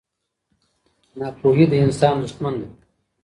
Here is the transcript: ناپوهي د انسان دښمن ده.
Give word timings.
ناپوهي 1.19 1.65
د 1.71 1.73
انسان 1.85 2.15
دښمن 2.23 2.53
ده. 2.61 2.67